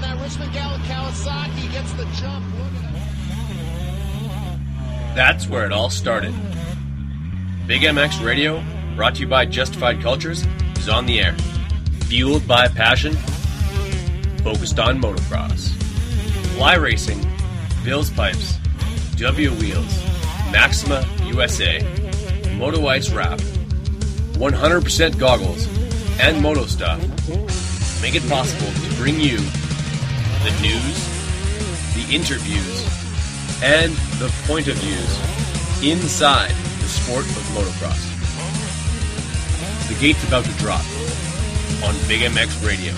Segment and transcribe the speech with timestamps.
[0.00, 2.44] that Richmond Gallant Kawasaki gets the jump.
[5.14, 6.34] That's where it all started.
[7.66, 8.62] Big MX Radio,
[8.96, 11.34] brought to you by Justified Cultures, is on the air.
[12.06, 13.14] Fueled by passion,
[14.42, 15.68] focused on motocross.
[16.56, 17.24] Fly Racing,
[17.84, 18.56] Bill's Pipes,
[19.16, 20.04] W Wheels,
[20.50, 21.80] Maxima USA,
[22.56, 25.66] Moto Ice Wrap, 100% goggles,
[26.20, 27.00] and Moto Stuff
[28.02, 29.38] make it possible to bring you
[30.42, 30.96] the news,
[31.94, 32.82] the interviews,
[33.62, 38.00] and the point of views inside the sport of motocross.
[39.88, 40.80] The gate's about to drop
[41.84, 42.94] on Big MX Radio.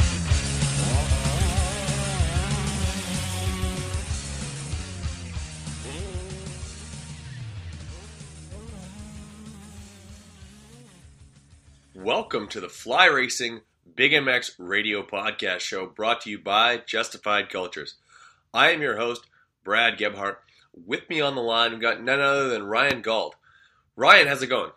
[11.96, 13.62] Welcome to the Fly Racing
[13.94, 17.96] Big MX Radio Podcast Show brought to you by Justified Cultures.
[18.54, 19.26] I am your host,
[19.64, 20.36] Brad Gebhart.
[20.86, 23.32] With me on the line, we've got none other than Ryan Gauld.
[23.96, 24.70] Ryan, how's it going?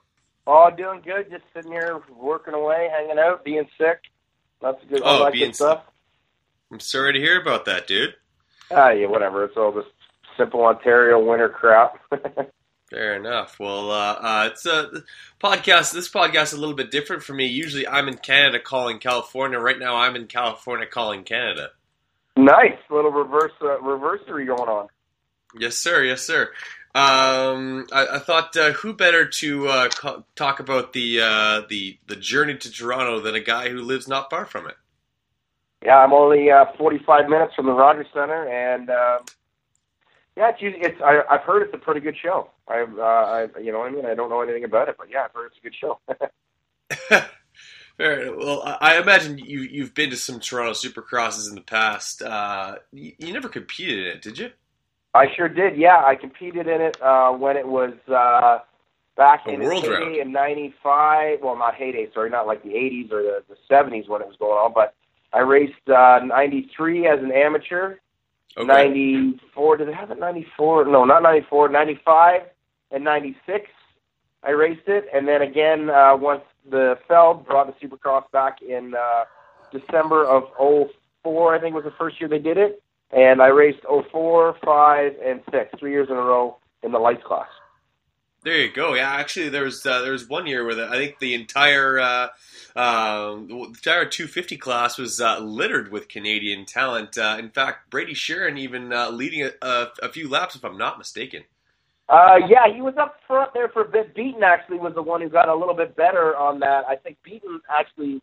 [0.45, 1.29] Oh, doing good.
[1.31, 3.99] Just sitting here working away, hanging out, being sick.
[4.61, 5.83] That's of good, Oh, that being stuff.
[6.71, 8.15] I'm sorry to hear about that, dude.
[8.71, 9.45] Ah, yeah, whatever.
[9.45, 9.85] It's all this
[10.37, 11.99] simple Ontario winter crap.
[12.89, 13.59] Fair enough.
[13.59, 15.03] Well, uh, uh, it's a
[15.41, 15.91] podcast.
[15.91, 17.47] This podcast is a little bit different for me.
[17.47, 19.57] Usually, I'm in Canada calling California.
[19.57, 21.71] Right now, I'm in California calling Canada.
[22.37, 24.87] nice little reverse uh, reversery going on.
[25.57, 26.03] Yes, sir.
[26.03, 26.51] Yes, sir.
[26.93, 31.97] Um, I, I thought uh, who better to uh, co- talk about the uh, the
[32.07, 34.75] the journey to Toronto than a guy who lives not far from it.
[35.83, 39.19] Yeah, I'm only uh, 45 minutes from the Rogers Center, and uh,
[40.37, 42.49] yeah, it's, usually- it's I, I've heard it's a pretty good show.
[42.67, 45.09] I've, uh, I, you know, what I mean, I don't know anything about it, but
[45.09, 45.99] yeah, I've heard it's a good show.
[47.97, 48.35] Fair.
[48.35, 52.21] Well, I imagine you you've been to some Toronto Supercrosses in the past.
[52.21, 54.49] Uh, you, you never competed in it, did you?
[55.13, 55.77] I sure did.
[55.77, 58.59] Yeah, I competed in it uh, when it was uh,
[59.15, 60.03] back A in world its round.
[60.09, 61.39] heyday in '95.
[61.41, 64.35] Well, not heyday, sorry, not like the '80s or the, the '70s when it was
[64.37, 64.73] going on.
[64.73, 64.93] But
[65.31, 67.95] I raced uh, '93 as an amateur.
[68.57, 68.67] Okay.
[68.67, 69.77] '94.
[69.77, 70.85] Did they have it '94?
[70.85, 71.69] No, not '94.
[71.69, 72.41] '95
[72.91, 73.69] and '96.
[74.43, 78.93] I raced it, and then again uh, once the Feld brought the Supercross back in
[78.95, 79.25] uh,
[79.71, 80.43] December of
[81.23, 81.55] '04.
[81.55, 83.79] I think was the first year they did it and I raced
[84.11, 87.47] 04, 5, and 6, three years in a row in the lights class.
[88.45, 88.93] There you go.
[88.93, 91.99] Yeah, actually, there was uh, there was one year where the, I think the entire
[91.99, 92.27] uh,
[92.75, 97.17] um, the entire 250 class was uh, littered with Canadian talent.
[97.17, 100.77] Uh, in fact, Brady Sharon even uh, leading a, a, a few laps, if I'm
[100.77, 101.43] not mistaken.
[102.07, 104.13] Uh, yeah, he was up front there for a bit.
[104.13, 106.83] Beaton actually was the one who got a little bit better on that.
[106.87, 108.21] I think Beaton actually,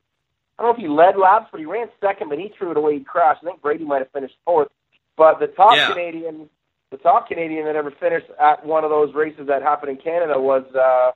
[0.56, 2.76] I don't know if he led laps, but he ran second, but he threw it
[2.76, 2.98] away.
[2.98, 3.40] He crashed.
[3.42, 4.68] I think Brady might have finished fourth.
[5.16, 5.88] But the top Yeah.
[5.88, 6.48] Canadian,
[6.92, 10.38] the top Canadian that ever finished at one of those races that happened in Canada
[10.40, 11.10] was uh,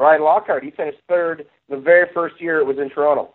[0.00, 0.64] Ryan Lockhart.
[0.64, 3.34] He finished third the very first year it was in Toronto.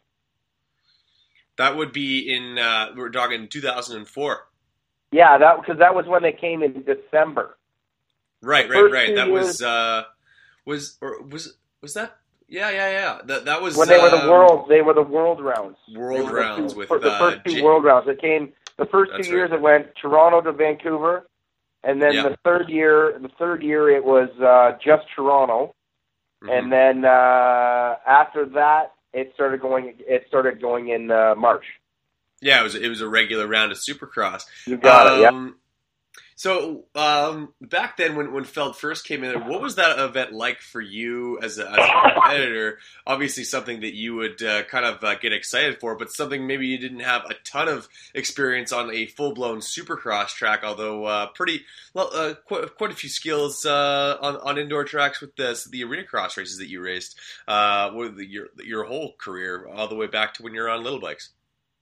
[1.58, 4.48] That would be in uh, we're talking 2004.
[5.12, 7.58] Yeah, that because that was when they came in December.
[8.42, 9.16] Right, right, right.
[9.16, 10.04] That years- was uh,
[10.66, 12.18] was or was was that?
[12.48, 13.20] Yeah, yeah, yeah.
[13.26, 16.32] That that was when they were the um, world they were the world rounds World
[16.32, 19.28] rounds two- with, the uh, first two J- world rounds it came the first That's
[19.28, 19.60] two years right.
[19.60, 21.28] it went toronto to vancouver
[21.84, 22.30] and then Yeah.
[22.30, 25.74] the third year the third year it was uh just toronto
[26.44, 26.52] Mhm.
[26.60, 31.66] and then uh after that it started going it started going in uh march
[32.42, 34.44] Yeah, it was it was a regular round of Supercross.
[34.68, 35.56] you got it yeah Um,
[36.36, 40.62] So um, back then, when when Feld first came in, what was that event like
[40.62, 42.80] for you as a, as a competitor?
[43.08, 46.68] Obviously, something that you would uh, kind of uh, get excited for, but something maybe
[46.68, 50.62] you didn't have a ton of experience on a full blown Supercross track.
[50.64, 51.62] Although uh, pretty
[51.94, 55.84] well, uh, quite, quite a few skills uh, on on indoor tracks with the the
[55.84, 60.08] arena cross races that you raced uh, with your your whole career, all the way
[60.08, 61.30] back to when you're on little bikes.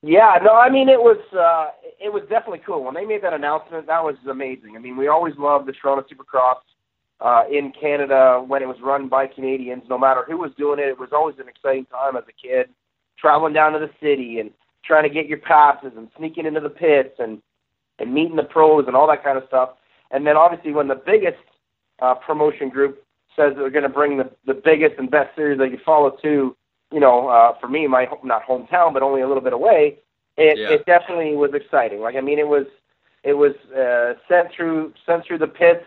[0.04, 2.84] Yeah, no, I mean it was uh it was definitely cool.
[2.84, 4.76] When they made that announcement, that was amazing.
[4.76, 6.58] I mean, we always loved the Toronto Supercross
[7.20, 10.88] uh in Canada when it was run by Canadians, no matter who was doing it.
[10.88, 12.70] It was always an exciting time as a kid,
[13.20, 14.50] traveling down to the city and
[14.84, 17.40] trying to get your passes and sneaking into the pits and
[18.00, 19.72] and meeting the pros and all that kind of stuff.
[20.10, 21.38] And then obviously when the biggest
[22.02, 23.04] uh promotion group
[23.36, 26.56] says they're going to bring the the biggest and best series they could follow to
[26.92, 29.98] you know, uh, for me, my not hometown, but only a little bit away,
[30.38, 30.72] it, Yeah.
[30.72, 32.02] it definitely was exciting.
[32.02, 32.66] Like, I mean, it was
[33.24, 35.86] it was uh, sent through sent through the pits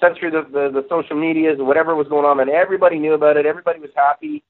[0.00, 3.36] sent through the, the the social medias whatever was going on, and everybody knew about
[3.36, 3.46] it.
[3.46, 4.42] Everybody was happy,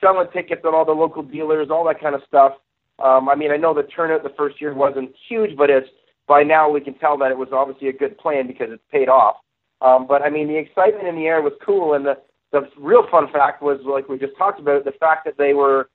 [0.00, 2.52] selling tickets at all the local dealers, all that kind of stuff.
[2.98, 5.88] Um, I mean, I know the turnout the first year wasn't huge, but it's
[6.26, 9.08] by now we can tell that it was obviously a good plan because it's paid
[9.08, 9.36] off.
[9.80, 12.16] Um, but I mean, the excitement in the air was cool, and the
[12.54, 15.90] the real fun fact was like we just talked about the fact that they were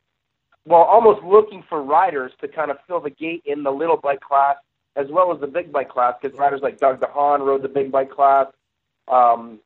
[0.66, 4.20] well almost looking for riders to kind of fill the gate in the little bike
[4.20, 4.58] class
[4.96, 7.92] as well as the big bike class because riders like Doug DeHaan rode the big
[7.92, 8.48] bike class,
[9.08, 9.60] um,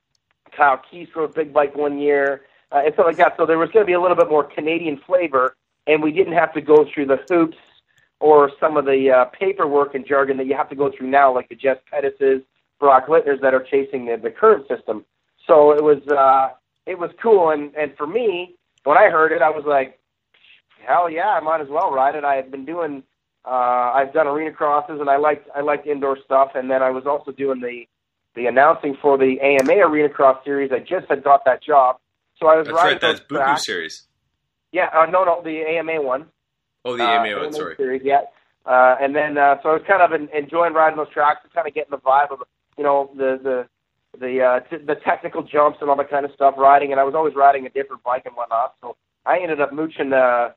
[0.55, 2.41] Kyle Keast rode big bike one year,
[2.71, 3.33] uh, and stuff like that.
[3.37, 5.55] So there was going to be a little bit more Canadian flavor,
[5.87, 7.57] and we didn't have to go through the hoops
[8.19, 11.33] or some of the uh, paperwork and jargon that you have to go through now,
[11.33, 12.43] like the Jess Pettises,
[12.79, 15.03] Brock Littners that are chasing the, the current system.
[15.47, 16.53] So it was uh,
[16.85, 19.99] it was cool, and and for me, when I heard it, I was like,
[20.85, 22.23] hell yeah, I might as well ride it.
[22.23, 23.03] I had been doing,
[23.45, 26.89] uh, I've done arena crosses, and I liked I liked indoor stuff, and then I
[26.89, 27.85] was also doing the
[28.35, 30.71] the announcing for the AMA Arena Cross Series.
[30.71, 31.97] I just had got that job,
[32.39, 33.01] so I was That's riding right.
[33.01, 33.65] That's Buku tracks.
[33.65, 34.07] series.
[34.71, 36.25] Yeah, uh, no, no, the AMA one.
[36.83, 37.45] Oh, the uh, AMA one.
[37.45, 37.75] AMA Sorry.
[37.77, 38.21] Series, yeah.
[38.65, 41.53] Uh, and then uh, so I was kind of en- enjoying riding those tracks and
[41.53, 42.39] kind of getting the vibe of
[42.77, 43.67] you know the the
[44.19, 46.91] the uh, t- the technical jumps and all that kind of stuff riding.
[46.91, 48.75] And I was always riding a different bike and whatnot.
[48.81, 48.95] So
[49.25, 50.49] I ended up mooching uh,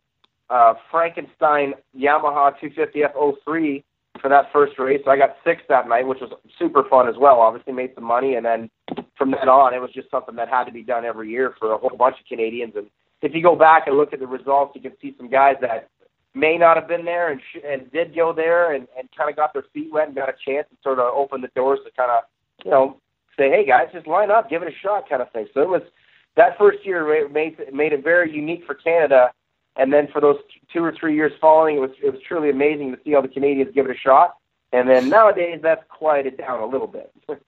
[0.50, 3.82] uh, Frankenstein Yamaha 250F03
[4.20, 5.00] for that first race.
[5.05, 7.41] So I got sixth that night, which was super fun as well.
[7.41, 8.70] Obviously made some money, and then
[9.17, 11.73] from then on, it was just something that had to be done every year for
[11.73, 12.75] a whole bunch of Canadians.
[12.76, 12.87] And
[13.23, 15.88] if you go back and look at the results, you can see some guys that
[16.35, 19.37] may not have been there and sh- and did go there and and kind of
[19.37, 21.91] got their feet wet and got a chance to sort of open the doors to
[21.93, 22.25] kind of
[22.64, 23.00] you know
[23.38, 25.47] say, hey guys, just line up, give it a shot, kind of thing.
[25.55, 25.83] So it was
[26.37, 29.33] that first year ma- made made it very unique for Canada.
[29.79, 30.37] And then for those
[30.73, 33.29] two or three years following, it was it was truly amazing to see all the
[33.29, 34.37] Canadians give it a shot.
[34.73, 37.12] And then nowadays, that's quieted down a little bit.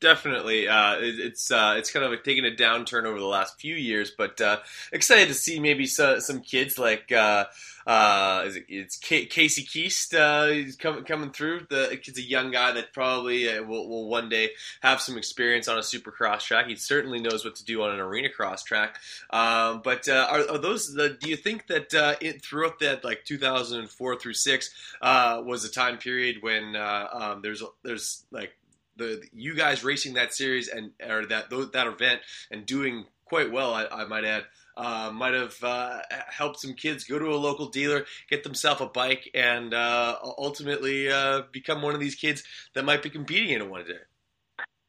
[0.00, 3.60] Definitely, uh, it, it's uh, it's kind of like taking a downturn over the last
[3.60, 4.60] few years, but uh,
[4.94, 7.44] excited to see maybe some, some kids like uh,
[7.86, 11.66] uh, it, it's K- Casey Keast uh, he's coming coming through.
[11.68, 15.68] The kid's a young guy that probably uh, will, will one day have some experience
[15.68, 16.68] on a supercross track.
[16.68, 18.96] He certainly knows what to do on an arena cross track.
[19.28, 20.94] Um, but are, are those?
[20.94, 21.92] The, do you think that
[22.22, 28.24] it, throughout that like 2004 through six was a time period when um, there's there's
[28.30, 28.56] like
[29.00, 32.20] the you guys racing that series and or that that event
[32.50, 34.44] and doing quite well, I, I might add,
[34.76, 38.86] uh, might have uh, helped some kids go to a local dealer, get themselves a
[38.86, 42.42] bike, and uh, ultimately uh, become one of these kids
[42.74, 44.02] that might be competing in it one day.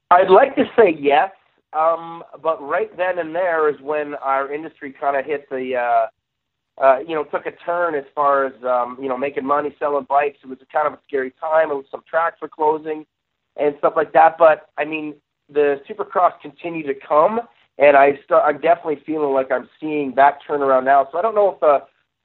[0.10, 1.30] I'd like to say yes,
[1.72, 6.84] um, but right then and there is when our industry kind of hit the, uh,
[6.84, 10.06] uh, you know, took a turn as far as um, you know making money selling
[10.10, 10.40] bikes.
[10.44, 11.70] It was kind of a scary time.
[11.70, 13.06] It was some tracks were closing
[13.58, 14.38] and stuff like that.
[14.38, 15.16] But I mean,
[15.50, 17.42] the Supercross continue to come,
[17.78, 18.44] and I start.
[18.46, 21.08] I'm definitely feeling like I'm seeing that turnaround now.
[21.12, 21.80] So I don't know if the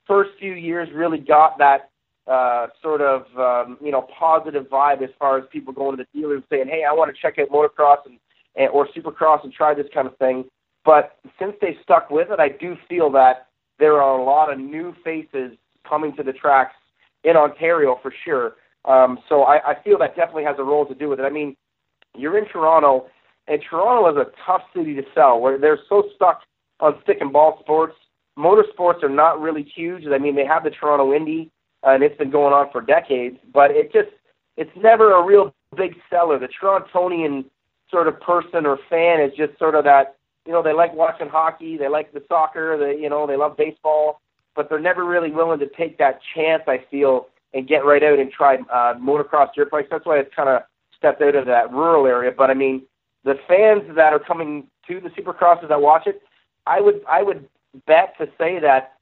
[0.07, 1.91] first few years really got that
[2.27, 6.19] uh, sort of um, you know positive vibe as far as people going to the
[6.19, 8.19] dealers saying, "Hey, I want to check out motocross and,
[8.57, 10.45] and or Supercross and try this kind of thing."
[10.85, 14.59] But since they stuck with it, I do feel that there are a lot of
[14.59, 15.53] new faces
[15.89, 16.75] coming to the tracks
[17.25, 18.55] in Ontario for sure.
[18.87, 21.25] Um, so I, I feel that definitely has a role to do with it.
[21.25, 21.57] I mean,
[22.15, 23.07] you're in Toronto,
[23.49, 25.41] and Toronto is a tough city to sell.
[25.41, 26.43] Where they're so stuck
[26.81, 27.97] on stick and ball sports.
[28.39, 30.05] Motorsports are not really huge.
[30.07, 31.51] I mean, they have the Toronto Indy,
[31.83, 34.11] and it's been going on for decades, but it just
[34.57, 36.39] it's never a real big seller.
[36.39, 37.45] The Torontonian
[37.91, 40.17] sort of person or fan is just sort of that.
[40.47, 43.57] You know, they like watching hockey, they like the soccer, they you know they love
[43.57, 44.21] baseball,
[44.55, 46.63] but they're never really willing to take that chance.
[46.67, 49.89] I feel and get right out and try uh, motocross dirt bikes.
[49.91, 50.63] That's why it's kind of
[50.97, 52.31] stepped out of that rural area.
[52.37, 52.83] But I mean,
[53.25, 56.23] the fans that are coming to the supercrosses that watch it,
[56.67, 57.49] I would I would
[57.87, 58.93] bet to say that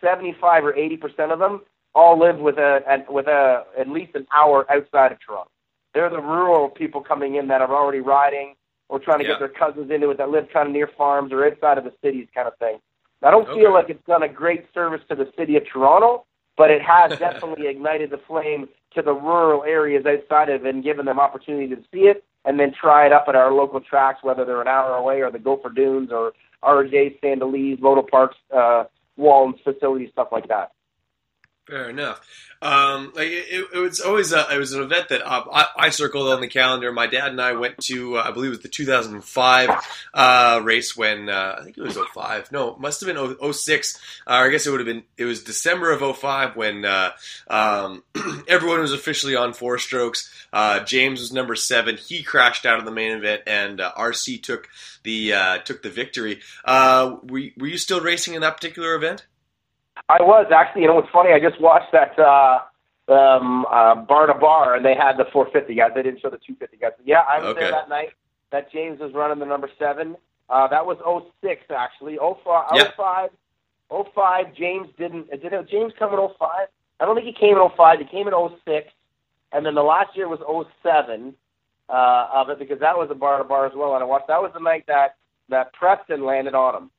[0.00, 1.62] 75 or 80 percent of them
[1.94, 5.50] all live with a at, with a at least an hour outside of Toronto.
[5.92, 8.54] They're the rural people coming in that are already riding
[8.88, 9.30] or trying to Yeah.
[9.32, 11.92] get their cousins into it that live kind of near farms or outside of the
[12.02, 12.78] cities, kind of thing.
[13.22, 13.60] I don't Okay.
[13.60, 17.18] feel like it's done a great service to the city of Toronto, but it has
[17.18, 21.82] definitely ignited the flame to the rural areas outside of and given them opportunity to
[21.92, 24.94] see it and then try it up at our local tracks, whether they're an hour
[24.96, 26.32] away or the Gopher Dunes or
[26.62, 28.84] RJ, Sand Del Lee's, Moto Parks, uh,
[29.16, 30.72] Walton's facilities, stuff like that.
[31.66, 32.20] Fair enough.
[32.60, 36.28] Um, it, it, was always a, it was an event that uh, I, I, circled
[36.28, 36.92] on the calendar.
[36.92, 39.70] My dad and I went to uh, I believe it was the 2005
[40.12, 42.52] uh, race when uh, I think it was 05.
[42.52, 44.00] No, it must have been 06.
[44.26, 47.12] Uh, I guess it would have been it was December of 05 when uh,
[47.48, 48.02] um,
[48.48, 50.30] everyone was officially on four strokes.
[50.84, 51.96] James was number seven.
[51.96, 54.68] He crashed out of the main event, and RC took
[55.02, 56.40] the took the victory.
[56.66, 59.24] were, were you still racing in that particular event?
[60.08, 60.82] I was actually.
[60.82, 61.32] You know what's funny?
[61.32, 62.60] I just watched that uh,
[63.08, 65.90] um, uh, bar to bar, and they had the 450 guys.
[65.94, 66.92] They didn't show the 250 guys.
[66.96, 67.60] But yeah, I was okay.
[67.60, 68.10] there that night.
[68.50, 70.16] That James was running the number seven.
[70.48, 70.98] Uh, that was
[71.42, 72.18] 06 actually.
[72.18, 72.90] 05, yeah.
[72.96, 73.30] 05,
[74.14, 75.30] 05 James didn't.
[75.30, 76.68] Did James come in 05?
[77.00, 77.98] I don't think he came in 05.
[77.98, 78.34] He came in
[78.64, 78.92] 06,
[79.52, 80.40] and then the last year was
[80.82, 81.34] 07
[81.88, 83.94] uh, of it because that was a bar to bar as well.
[83.94, 84.28] And I watched.
[84.28, 85.16] That was the night that
[85.48, 86.90] that Preston landed on him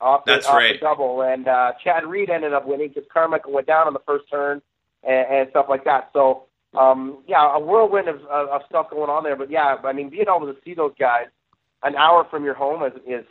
[0.00, 0.74] off the, That's off right.
[0.74, 4.02] the double, and uh, Chad Reed ended up winning because Carmichael went down on the
[4.06, 4.60] first turn
[5.02, 6.10] and, and stuff like that.
[6.12, 6.44] So
[6.76, 9.36] um, yeah, a whirlwind of, of, of stuff going on there.
[9.36, 11.26] But yeah, I mean, being able to see those guys
[11.82, 13.24] an hour from your home is is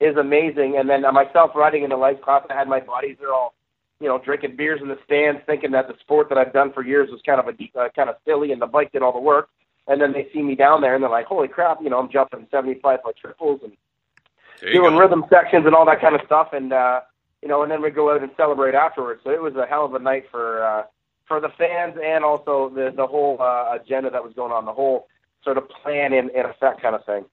[0.00, 0.76] is amazing.
[0.78, 3.16] And then uh, myself riding in the light class, I had my buddies.
[3.18, 3.54] They're all
[4.00, 6.84] you know drinking beers in the stands, thinking that the sport that I've done for
[6.84, 9.18] years was kind of a uh, kind of silly, and the bike did all the
[9.20, 9.48] work.
[9.88, 12.10] And then they see me down there, and they're like, "Holy crap!" You know, I'm
[12.10, 13.72] jumping 75 foot triples and
[14.72, 17.00] doing rhythm sections and all that kind of stuff, and uh,
[17.42, 19.20] you know, and then we go out and celebrate afterwards.
[19.24, 20.82] So it was a hell of a night for uh,
[21.26, 24.72] for the fans and also the the whole uh, agenda that was going on, the
[24.72, 25.08] whole
[25.44, 27.24] sort of plan in, in effect kind of thing.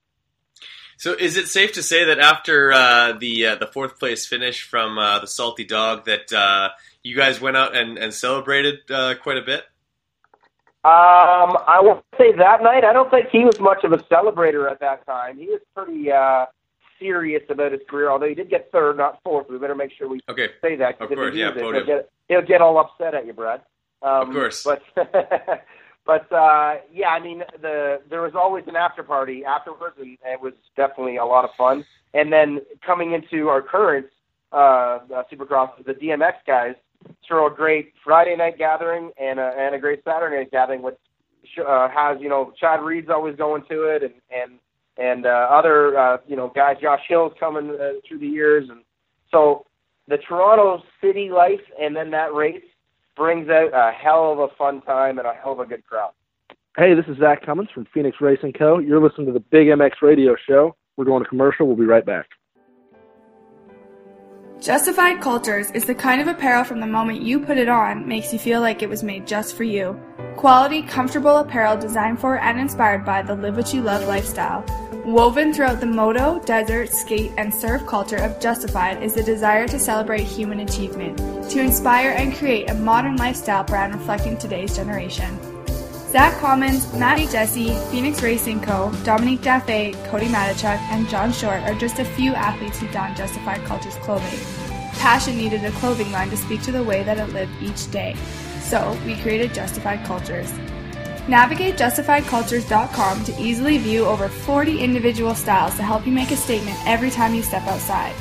[0.97, 4.63] So, is it safe to say that after uh, the uh, the fourth place finish
[4.63, 6.69] from uh, the Salty Dog, that uh,
[7.03, 9.63] you guys went out and, and celebrated uh, quite a bit?
[10.83, 12.83] Um, I won't say that night.
[12.83, 15.37] I don't think he was much of a celebrator at that time.
[15.37, 16.45] He was pretty uh,
[16.99, 19.49] serious about his career, although he did get third, not fourth.
[19.49, 20.49] We better make sure we Okay.
[20.61, 20.99] say that.
[21.01, 21.73] Of course, yeah, podium.
[21.73, 23.61] He'll get, he'll get all upset at you, Brad.
[24.01, 24.63] Um, Of course.
[24.63, 24.81] But
[26.05, 30.41] but uh, yeah, I mean, the there was always an after party afterwards, and it
[30.41, 31.85] was definitely a lot of fun.
[32.13, 34.07] And then coming into our current
[34.51, 34.55] uh,
[35.13, 36.75] uh, Supercross, the DMX guys
[37.25, 40.97] throw a great Friday night gathering and a, and a great Saturday night gathering, which
[41.65, 44.59] uh, has you know Chad Reed's always going to it, and and
[44.99, 48.83] and uh, other uh, you know guys, Josh Hill's coming uh, through the years, and
[49.31, 49.65] so
[50.07, 52.63] the Toronto city life and then that race
[53.15, 56.11] brings out a hell of a fun time and a hell of a good crowd.
[56.77, 58.79] Hey, this is Zach Commons from Phoenix Racing Co.
[58.79, 60.75] You're listening to the Big MX Radio Show.
[60.97, 61.67] We're going to commercial.
[61.67, 62.27] We'll be right back.
[64.61, 68.33] Justified Cultures is the kind of apparel from the moment you put it on makes
[68.33, 69.97] you feel like it was made just for you.
[70.35, 74.65] Quality, comfortable apparel designed for and inspired by the live what you love lifestyle.
[75.09, 79.79] Woven throughout the moto, desert, skate, and surf culture of Justified is the desire to
[79.79, 81.17] celebrate human achievement,
[81.49, 85.35] to inspire and create a modern lifestyle brand reflecting today's generation.
[86.11, 91.73] Zach Commons, Matty Jesse, Phoenix Racing Co., Dominique Daffé, Cody Matichuk, and John Short are
[91.73, 94.39] just a few athletes who don Justified Culture's clothing.
[94.99, 98.15] Passion needed a clothing line to speak to the way that it lived each day.
[98.61, 100.53] So, we created Justified Cultures.
[101.29, 106.75] Navigate justifiedcultures.com to easily view over 40 individual styles to help you make a statement
[106.87, 108.15] every time you step outside.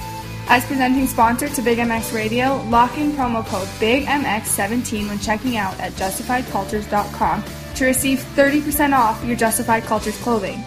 [0.51, 5.79] As presenting sponsor to Big MX Radio, lock in promo code BIGMX17 when checking out
[5.81, 7.45] at justifiedcultures.com
[7.77, 10.63] to receive 30% off your Justified Cultures clothing.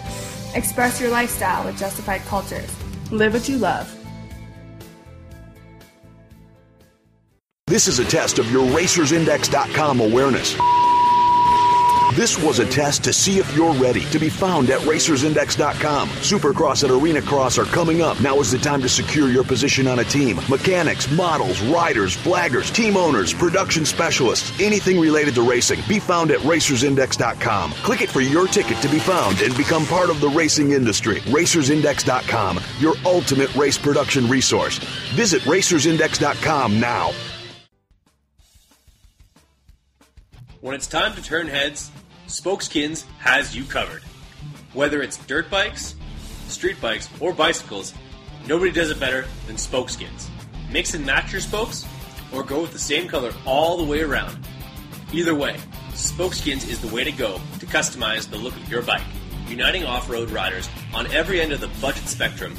[0.56, 2.70] Express your lifestyle with Justified Cultures.
[3.12, 3.96] Live what you love.
[7.68, 10.56] This is a test of your racersindex.com awareness.
[12.14, 16.10] This was a test to see if you're ready to be found at racersindex.com.
[16.10, 18.20] Supercross and Arena Cross are coming up.
[18.20, 20.38] Now is the time to secure your position on a team.
[20.50, 25.80] Mechanics, models, riders, flaggers, team owners, production specialists, anything related to racing.
[25.88, 27.72] Be found at racersindex.com.
[27.82, 31.20] Click it for your ticket to be found and become part of the racing industry.
[31.20, 34.76] Racersindex.com, your ultimate race production resource.
[35.14, 37.12] Visit racersindex.com now.
[40.62, 41.90] When it's time to turn heads,
[42.28, 44.00] Spokeskins has you covered.
[44.74, 45.96] Whether it's dirt bikes,
[46.46, 47.92] street bikes, or bicycles,
[48.46, 50.28] nobody does it better than Spokeskins.
[50.70, 51.84] Mix and match your spokes,
[52.32, 54.38] or go with the same color all the way around.
[55.12, 55.56] Either way,
[55.94, 59.02] Spokeskins is the way to go to customize the look of your bike,
[59.48, 62.54] uniting off-road riders on every end of the budget spectrum.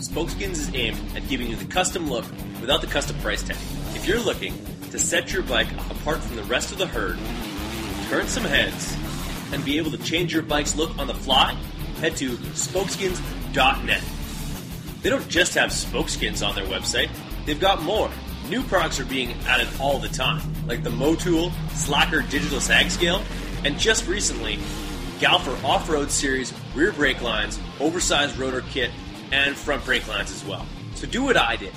[0.00, 2.24] Spokeskins is aimed at giving you the custom look
[2.60, 3.56] without the custom price tag.
[3.94, 4.54] If you're looking
[4.94, 7.18] to set your bike apart from the rest of the herd,
[8.08, 8.96] turn some heads,
[9.52, 11.52] and be able to change your bike's look on the fly,
[11.98, 14.02] head to spokeskins.net.
[15.02, 17.10] They don't just have spokeskins on their website,
[17.44, 18.08] they've got more.
[18.48, 23.20] New products are being added all the time, like the Motool Slacker Digital Sag Scale,
[23.64, 24.58] and just recently,
[25.18, 28.92] Galfer Off-Road Series rear brake lines, oversized rotor kit,
[29.32, 30.64] and front brake lines as well.
[30.94, 31.72] So do what I did.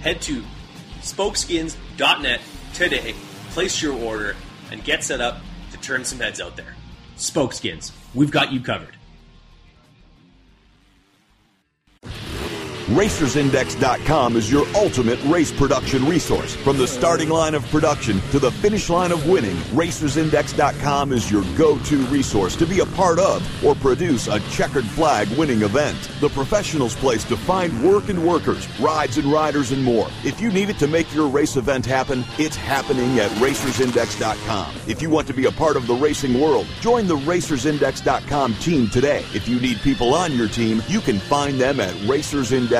[0.00, 0.42] Head to
[1.02, 2.40] spokeskins.net
[2.76, 3.14] today,
[3.52, 4.36] place your order,
[4.70, 5.38] and get set up
[5.72, 6.74] to turn some heads out there.
[7.16, 8.94] Spokeskins, we've got you covered.
[12.86, 16.54] RacersIndex.com is your ultimate race production resource.
[16.54, 21.42] From the starting line of production to the finish line of winning, RacersIndex.com is your
[21.58, 25.98] go to resource to be a part of or produce a checkered flag winning event.
[26.20, 30.06] The professional's place to find work and workers, rides and riders, and more.
[30.22, 34.76] If you need it to make your race event happen, it's happening at RacersIndex.com.
[34.86, 38.88] If you want to be a part of the racing world, join the RacersIndex.com team
[38.90, 39.24] today.
[39.34, 42.75] If you need people on your team, you can find them at RacersIndex.com.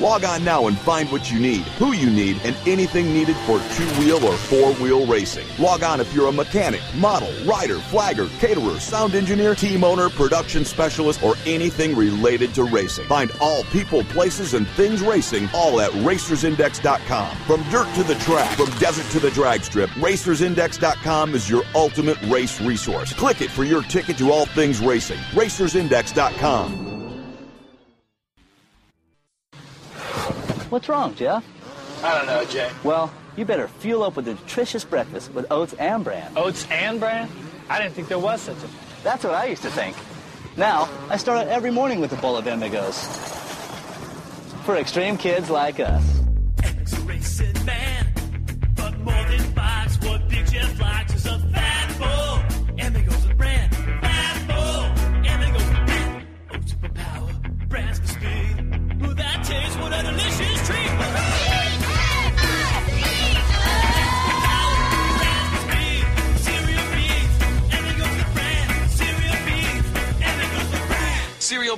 [0.00, 3.58] Log on now and find what you need, who you need, and anything needed for
[3.74, 5.46] two wheel or four wheel racing.
[5.58, 10.64] Log on if you're a mechanic, model, rider, flagger, caterer, sound engineer, team owner, production
[10.64, 13.06] specialist, or anything related to racing.
[13.06, 17.36] Find all people, places, and things racing all at racersindex.com.
[17.38, 22.20] From dirt to the track, from desert to the drag strip, racersindex.com is your ultimate
[22.22, 23.12] race resource.
[23.12, 25.18] Click it for your ticket to all things racing.
[25.32, 26.89] racersindex.com.
[30.70, 31.44] What's wrong, Jeff?
[32.04, 32.70] I don't know, Jay.
[32.84, 36.30] Well, you better fuel up with a nutritious breakfast with oats and bran.
[36.36, 37.28] Oats and bran?
[37.68, 38.70] I didn't think there was such a thing.
[39.02, 39.96] That's what I used to think.
[40.56, 42.94] Now, I start out every morning with a bowl of Emigos.
[44.64, 46.04] For extreme kids like us.
[46.62, 48.06] Emig's a racing man,
[48.76, 51.38] but more than bikes, what Big Jeff likes is a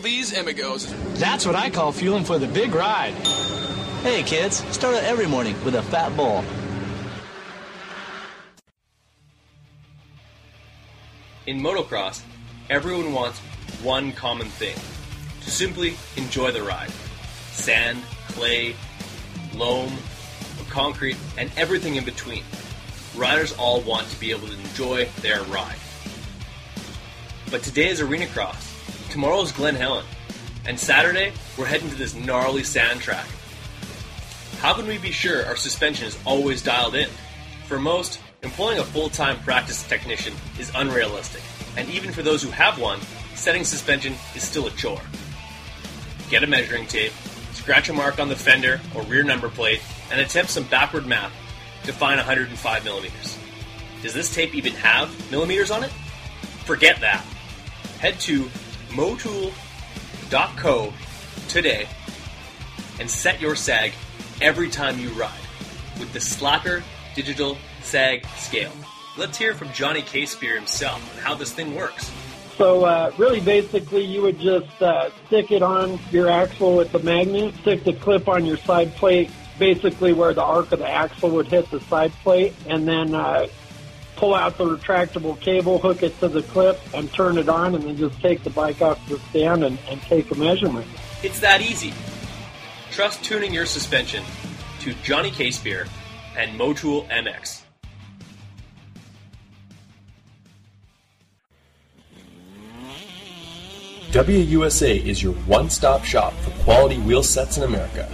[0.02, 1.18] Cereal B's Emigos.
[1.18, 3.14] That's what I call fueling for the big ride.
[4.02, 6.44] Hey, kids, start out every morning with a fat bowl.
[11.46, 12.22] In motocross,
[12.70, 13.38] everyone wants
[13.82, 14.76] one common thing
[15.42, 16.90] to simply enjoy the ride.
[17.50, 18.74] Sand, clay,
[19.54, 19.92] loam,
[20.68, 22.42] concrete, and everything in between.
[23.16, 25.76] Riders all want to be able to enjoy their ride.
[27.50, 28.71] But today is Arena Cross,
[29.12, 30.06] tomorrow is Glen Helen,
[30.64, 33.26] and Saturday we're heading to this gnarly sand track.
[34.60, 37.10] How can we be sure our suspension is always dialed in?
[37.66, 41.42] For most, employing a full time practice technician is unrealistic,
[41.76, 43.00] and even for those who have one,
[43.34, 45.02] setting suspension is still a chore.
[46.30, 47.12] Get a measuring tape,
[47.52, 51.34] scratch a mark on the fender or rear number plate, and attempt some backward math
[51.84, 53.38] to find 105 millimeters.
[54.00, 55.90] Does this tape even have millimeters on it?
[56.64, 57.22] Forget that.
[57.98, 58.48] Head to
[58.92, 60.92] motool.co
[61.48, 61.88] today
[63.00, 63.92] and set your sag
[64.40, 65.30] every time you ride
[65.98, 66.82] with the Slacker
[67.14, 68.72] Digital Sag Scale.
[69.16, 72.10] Let's hear from Johnny Caspear himself on how this thing works.
[72.56, 76.98] So uh, really, basically, you would just uh, stick it on your axle with the
[76.98, 81.30] magnet, stick the clip on your side plate, basically where the arc of the axle
[81.30, 83.46] would hit the side plate, and then uh,
[84.22, 87.82] pull out the retractable cable, hook it to the clip, and turn it on, and
[87.82, 90.86] then just take the bike off the stand and, and take a measurement.
[91.24, 91.92] It's that easy.
[92.92, 94.22] Trust tuning your suspension
[94.78, 95.88] to Johnny Caspear
[96.36, 97.62] and Motool MX.
[104.12, 108.08] WUSA is your one stop shop for quality wheel sets in America.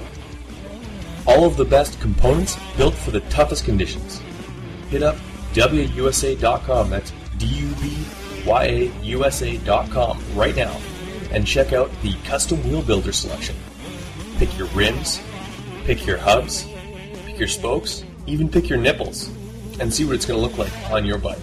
[1.26, 4.22] All of the best components built for the toughest conditions.
[4.88, 5.18] Hit up
[5.58, 8.06] WUSA.com, that's D U B
[8.46, 10.76] Y A USA.com right now,
[11.32, 13.56] and check out the custom wheel builder selection.
[14.36, 15.20] Pick your rims,
[15.82, 16.64] pick your hubs,
[17.26, 19.30] pick your spokes, even pick your nipples,
[19.80, 21.40] and see what it's going to look like on your bike.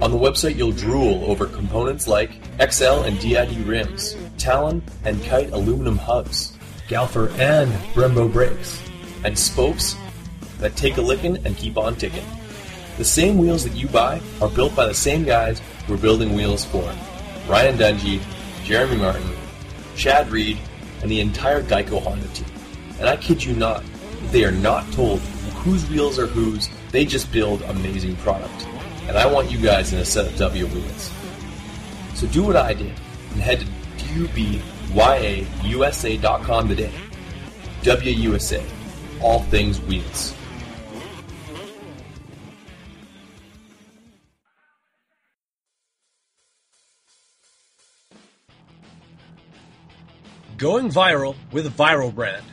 [0.00, 5.50] On the website, you'll drool over components like Excel and DID rims, Talon and Kite
[5.52, 6.56] aluminum hubs,
[6.88, 8.82] Galfer and Brembo brakes,
[9.22, 9.96] and spokes
[10.60, 12.24] that take a licking and keep on ticking.
[13.00, 16.34] The same wheels that you buy are built by the same guys who are building
[16.34, 16.82] wheels for
[17.48, 18.20] Ryan Dungey,
[18.62, 19.26] Jeremy Martin,
[19.96, 20.58] Chad Reed,
[21.00, 22.44] and the entire Geico Honda team.
[22.98, 23.82] And I kid you not,
[24.32, 25.20] they are not told
[25.64, 28.66] whose wheels are whose, they just build amazing product
[29.08, 31.10] and I want you guys in a set of W wheels.
[32.16, 32.92] So do what I did
[33.32, 33.66] and head to
[34.92, 36.92] WBYAUSA.com today.
[37.80, 38.62] WUSA,
[39.22, 40.34] all things wheels.
[50.60, 52.44] Going viral with Viral Brand.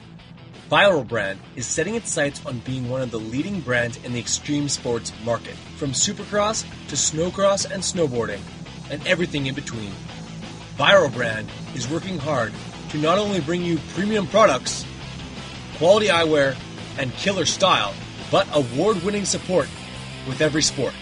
[0.71, 4.19] Viral Brand is setting its sights on being one of the leading brands in the
[4.19, 8.39] extreme sports market, from supercross to snowcross and snowboarding,
[8.89, 9.91] and everything in between.
[10.77, 12.53] Viral Brand is working hard
[12.91, 14.85] to not only bring you premium products,
[15.75, 16.55] quality eyewear,
[16.97, 17.93] and killer style,
[18.31, 19.67] but award winning support
[20.29, 20.93] with every sport.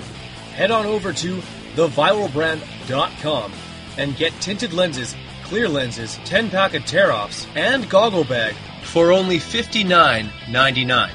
[0.55, 1.37] Head on over to
[1.75, 3.53] theviralbrand.com
[3.99, 9.11] and get tinted lenses, clear lenses, 10 pack of tear offs, and goggle bag for
[9.11, 11.09] only $59.99.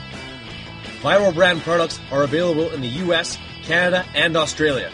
[1.01, 4.91] Viral Brand products are available in the US, Canada, and Australia,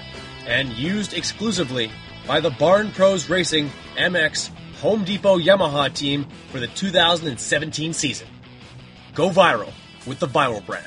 [0.47, 1.91] and used exclusively
[2.27, 8.29] by the Barn Pros Racing MX Home Depot Yamaha team for the 2017 season.
[9.15, 9.73] Go viral
[10.07, 10.87] with the Viral Brand.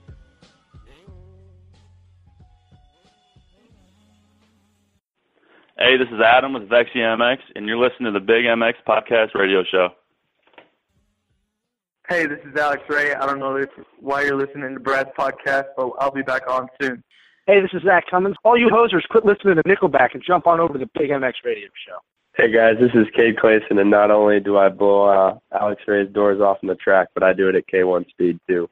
[5.83, 9.33] Hey, this is Adam with Vexy MX, and you're listening to the Big MX Podcast
[9.33, 9.89] Radio Show.
[12.07, 13.15] Hey, this is Alex Ray.
[13.15, 16.67] I don't know if, why you're listening to Brad's podcast, but I'll be back on
[16.79, 17.03] soon.
[17.47, 18.35] Hey, this is Zach Commons.
[18.43, 21.33] All you hosers, quit listening to Nickelback and jump on over to the Big MX
[21.43, 21.97] Radio Show.
[22.37, 26.13] Hey guys, this is Cade Clayson, and not only do I blow uh, Alex Ray's
[26.13, 28.69] doors off in the track, but I do it at K1 speed too.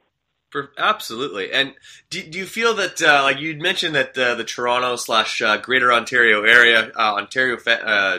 [0.76, 1.52] Absolutely.
[1.52, 1.74] And
[2.10, 5.56] do, do you feel that, uh, like you'd mentioned that uh, the Toronto slash uh,
[5.58, 8.18] Greater Ontario area, uh, Ontario fa- uh,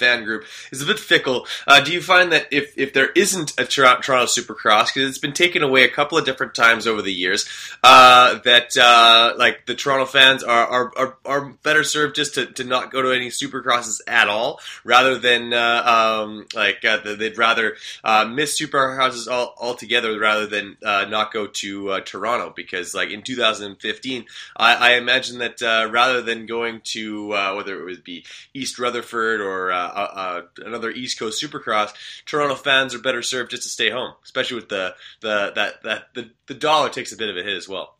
[0.00, 1.46] fan group is a bit fickle.
[1.66, 5.18] Uh, do you find that if, if there isn't a Tor- Toronto Supercross, because it's
[5.18, 7.48] been taken away a couple of different times over the years,
[7.84, 12.46] uh, that uh, like the Toronto fans are, are, are, are better served just to,
[12.46, 17.38] to not go to any Supercrosses at all, rather than uh, um, like uh, they'd
[17.38, 23.22] rather uh, miss Supercrosses all, altogether rather than not go to Toronto because like in
[23.22, 24.24] 2015,
[24.56, 29.70] I, I imagine that rather than going to whether it would be East Rutherford or
[29.94, 31.92] uh, another East Coast Supercross,
[32.26, 36.14] Toronto fans are better served just to stay home, especially with the the that that
[36.14, 37.96] the, the dollar takes a bit of a hit as well.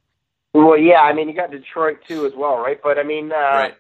[0.53, 2.81] Well, yeah, I mean, you got Detroit too as well, right?
[2.83, 3.75] But I mean, uh, Right.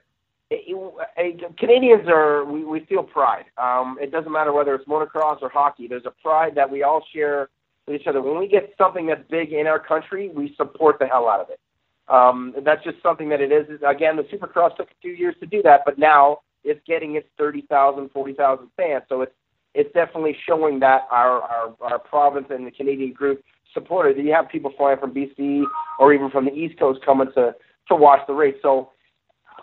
[0.51, 0.77] it-
[1.16, 3.46] it- Canadians are we, we feel pride.
[3.59, 5.88] Um, it doesn't matter whether it's motocross or hockey.
[5.88, 7.49] There's a pride that we all share
[7.87, 8.20] with each other.
[8.23, 11.51] When we get something that's big in our country, we support the hell out of
[11.51, 11.61] it.
[12.09, 13.81] Um, that's just something that it is.
[13.87, 17.27] Again, the Supercross took a few years to do that, but now it's getting its
[17.38, 19.05] 30,000, 40,000 fans.
[19.09, 19.33] So it's
[19.75, 23.42] it's definitely showing that our, our, our province and the Canadian group
[23.73, 24.23] support it.
[24.23, 25.62] You have people flying from BC
[25.99, 27.55] or even from the East Coast coming to,
[27.88, 28.57] to watch the race.
[28.62, 28.90] So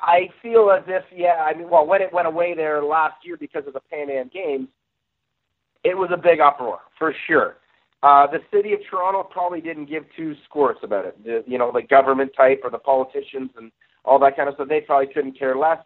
[0.02, 3.36] I feel as if, yeah, I mean, well, when it went away there last year
[3.38, 4.70] because of the Pan Am Games,
[5.84, 7.58] it was a big uproar for sure.
[8.04, 11.24] Uh, the city of Toronto probably didn't give two squirts about it.
[11.24, 13.72] The, you know, the government type or the politicians and
[14.06, 14.70] all that kind of stuff.
[14.70, 15.80] They probably couldn't care less.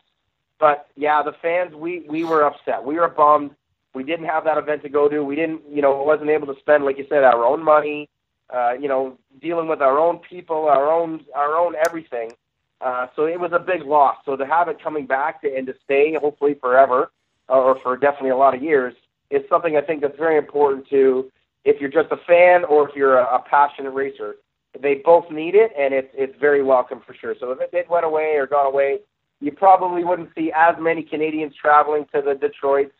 [0.62, 2.86] But yeah, the fans, we we were upset.
[2.86, 3.52] We were bummed.
[3.96, 5.22] We didn't have that event to go to.
[5.26, 8.08] We didn't, you know, wasn't able to spend, like you said, our own money.
[8.50, 12.32] Uh, you know, dealing with our own people, our own our own everything.
[12.80, 14.18] Uh, so it was a big loss.
[14.24, 17.12] So to have it coming back to, and to stay, hopefully forever,
[17.50, 18.94] uh, or for definitely a lot of years,
[19.32, 21.32] is something I think that's very important to
[21.66, 24.36] if you're just a fan or if you're a, a passionate racer.
[24.80, 27.36] They both need it, and it's it's very welcome for sure.
[27.40, 29.00] So if it, it went away or gone away,
[29.42, 32.94] you probably wouldn't see as many Canadians traveling to the Detroits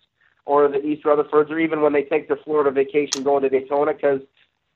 [0.46, 3.94] or the East Rutherfords, or even when they take their Florida vacation going to Daytona,
[3.94, 4.22] because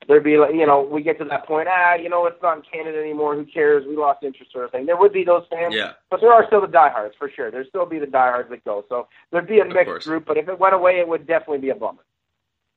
[0.06, 2.58] there'd be like, you know, we get to that point, ah, you know, it's not
[2.58, 3.34] in Canada anymore.
[3.34, 3.84] Who cares?
[3.86, 4.86] We lost interest, sort of thing.
[4.86, 5.94] There would be those fans, Yeah.
[6.08, 7.50] but there are still the diehards for sure.
[7.50, 8.84] There'd still be the diehards that go.
[8.88, 11.70] So there'd be a mixed group, but if it went away, it would definitely be
[11.70, 12.02] a bummer.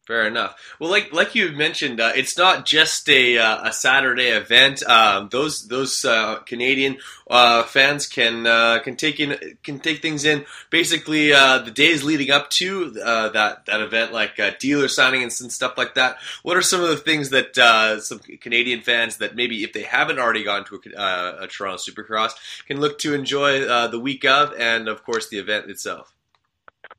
[0.09, 0.55] Fair enough.
[0.79, 4.81] Well, like like you mentioned, uh, it's not just a uh, a Saturday event.
[4.89, 6.97] Um, those those uh, Canadian
[7.29, 12.03] uh, fans can uh, can take in can take things in basically uh, the days
[12.03, 16.17] leading up to uh, that that event, like dealer signings and stuff like that.
[16.41, 19.83] What are some of the things that uh, some Canadian fans that maybe if they
[19.83, 22.31] haven't already gone to a, a Toronto Supercross
[22.65, 26.15] can look to enjoy the week of, and of course the event itself.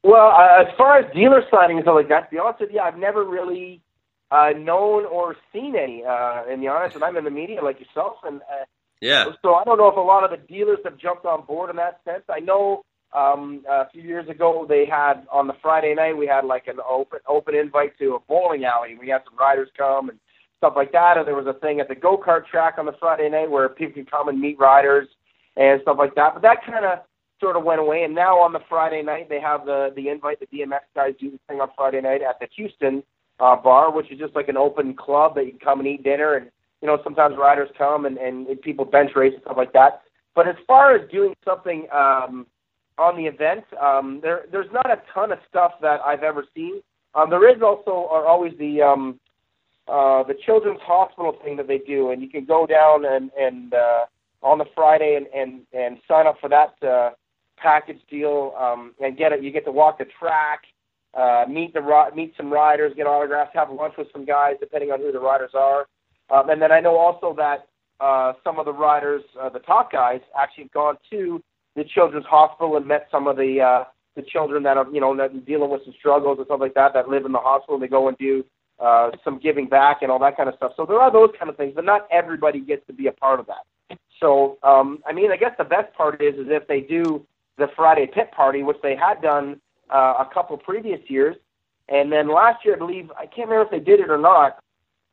[0.02, 2.70] Well, uh, as far as dealer signings and stuff like that, to be honest with
[2.72, 3.82] you, I've never really
[4.30, 6.04] uh, known or seen any.
[6.04, 8.64] Uh, in the honest, and I'm in the media like yourself, and uh,
[9.00, 9.24] Yeah.
[9.42, 11.76] so I don't know if a lot of the dealers have jumped on board in
[11.76, 12.22] that sense.
[12.28, 16.44] I know um, a few years ago they had on the Friday night we had
[16.44, 18.96] like an open open invite to a bowling alley.
[18.98, 20.18] We had some riders come and
[20.58, 21.16] stuff like that.
[21.16, 23.68] And there was a thing at the go kart track on the Friday night where
[23.68, 25.08] people could come and meet riders
[25.56, 26.34] and stuff like that.
[26.34, 27.00] But that kind of
[27.40, 28.04] sort of went away.
[28.04, 30.40] And now on the Friday night they have the the invite.
[30.40, 33.02] The DMX guys do this thing on Friday night at the Houston
[33.40, 36.02] uh, bar, which is just like an open club that you can come and eat
[36.02, 36.50] dinner and
[36.80, 40.02] you know, sometimes riders come and, and people bench race and stuff like that.
[40.34, 42.46] But as far as doing something um,
[42.98, 46.80] on the event, um, there there's not a ton of stuff that I've ever seen.
[47.14, 49.20] Um, there is also are always the um,
[49.88, 53.74] uh, the children's hospital thing that they do, and you can go down and and
[53.74, 54.06] uh,
[54.42, 57.10] on the Friday and and and sign up for that uh,
[57.60, 59.42] package deal um, and get it.
[59.42, 60.62] You get to walk the track,
[61.14, 65.00] uh, meet the meet some riders, get autographs, have lunch with some guys, depending on
[65.00, 65.86] who the riders are.
[66.30, 67.66] Um, and then I know also that
[68.00, 71.42] uh, some of the riders, uh, the top guys, actually have gone to
[71.76, 73.84] the children's hospital and met some of the uh,
[74.16, 76.74] the children that are you know that are dealing with some struggles and stuff like
[76.74, 77.78] that that live in the hospital.
[77.78, 78.44] They go and do
[78.78, 80.72] uh, some giving back and all that kind of stuff.
[80.76, 83.40] So there are those kind of things, but not everybody gets to be a part
[83.40, 83.98] of that.
[84.20, 87.26] So um, I mean, I guess the best part is is if they do
[87.60, 91.36] the Friday pit party, which they had done uh, a couple previous years,
[91.88, 94.58] and then last year I believe I can't remember if they did it or not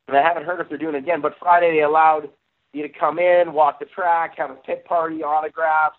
[0.08, 1.20] and I haven't heard if they're doing it again.
[1.20, 2.30] But Friday they allowed
[2.72, 5.98] you to come in, walk the track, have a pit party, autographs.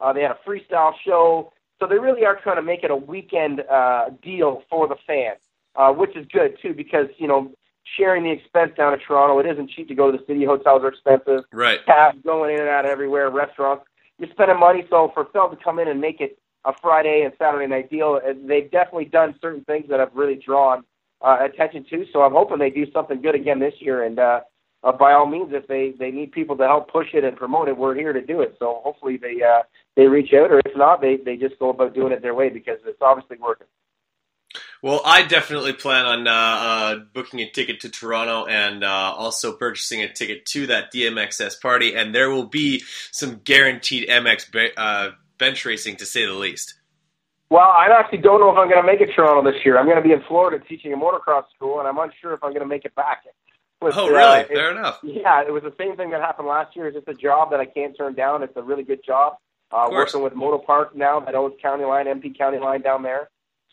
[0.00, 2.96] Uh, they had a freestyle show, so they really are trying to make it a
[2.96, 5.34] weekend uh, deal for the fan,
[5.74, 7.50] uh, which is good too because you know
[7.96, 10.44] sharing the expense down to Toronto, it isn't cheap to go to the city.
[10.44, 11.44] Hotels are expensive.
[11.52, 11.84] Right.
[11.84, 13.84] Cabs going in and out everywhere, restaurants.
[14.18, 17.32] You're spending money, so for Feld to come in and make it a Friday and
[17.38, 20.84] Saturday night deal, uh, they've definitely done certain things that have really drawn
[21.22, 22.04] uh, attention to.
[22.12, 24.04] So I'm hoping they do something good again this year.
[24.04, 24.40] And uh,
[24.82, 27.68] uh, by all means, if they they need people to help push it and promote
[27.68, 28.56] it, we're here to do it.
[28.58, 29.62] So hopefully they uh,
[29.96, 32.48] they reach out, or if not, they they just go about doing it their way
[32.48, 33.66] because it's obviously working.
[34.82, 38.86] Well, I definitely plan on uh, uh, booking a ticket to Toronto and uh,
[39.16, 44.52] also purchasing a ticket to that DMXS party, and there will be some guaranteed MX
[44.52, 46.74] be- uh, bench racing, to say the least.
[47.50, 49.78] Well, I actually don't know if I'm going to make it to Toronto this year.
[49.78, 52.50] I'm going to be in Florida teaching a motocross school, and I'm unsure if I'm
[52.50, 53.24] going to make it back.
[53.80, 54.20] But, Oh, really?
[54.22, 55.00] uh, it- Fair enough.
[55.02, 56.86] Yeah, it was the same thing that happened last year.
[56.88, 58.42] It's just a job that I can't turn down.
[58.42, 59.38] It's a really good job.
[59.72, 63.28] Uh, working with Moto Park now that owns County Line, MP County Line down there.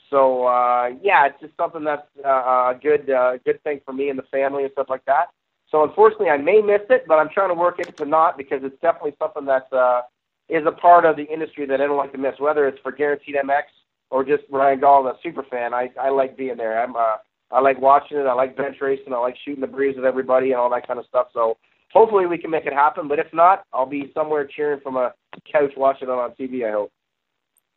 [0.10, 4.10] So uh, yeah, it's just something that's uh, a good uh, good thing for me
[4.10, 5.28] and the family and stuff like that.
[5.72, 8.62] So unfortunately, I may miss it, but I'm trying to work it to not because
[8.64, 10.02] it's definitely something that uh,
[10.48, 12.40] is a part of the industry that I don't like to miss.
[12.40, 13.64] Whether it's for Guaranteed MX
[14.12, 16.82] or just Ryan Gauld, a super fan, I I like being there.
[16.82, 17.18] I'm uh,
[17.52, 18.28] I like watching it.
[18.28, 19.14] I like bench racing.
[19.14, 21.28] I like shooting the breeze with everybody and all that kind of stuff.
[21.34, 21.58] So
[21.92, 23.08] hopefully we can make it happen.
[23.08, 25.14] But if not, I'll be somewhere cheering from a
[25.52, 26.68] couch watching it on TV.
[26.68, 26.92] I hope.